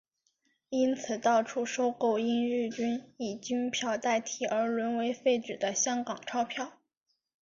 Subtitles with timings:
[0.69, 6.71] 因此到处收购因日军以军票代替而沦为废纸的香港钞票。